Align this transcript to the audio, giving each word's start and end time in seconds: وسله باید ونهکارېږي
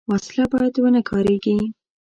وسله 0.09 0.43
باید 0.51 0.75
ونهکارېږي 0.83 1.57